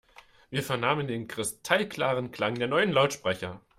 [0.49, 3.61] Wir vernahmen den kristallklaren Klang der neuen Lautsprecher.